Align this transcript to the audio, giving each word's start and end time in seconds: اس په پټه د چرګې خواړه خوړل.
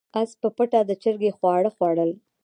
اس 0.19 0.29
په 0.41 0.47
پټه 0.55 0.79
د 0.85 0.91
چرګې 1.01 1.31
خواړه 1.37 1.69
خوړل. 1.75 2.11